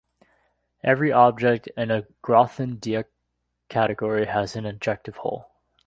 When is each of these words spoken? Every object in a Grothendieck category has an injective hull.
Every 0.83 1.11
object 1.11 1.67
in 1.77 1.91
a 1.91 2.07
Grothendieck 2.23 3.05
category 3.69 4.25
has 4.25 4.55
an 4.55 4.63
injective 4.63 5.17
hull. 5.17 5.51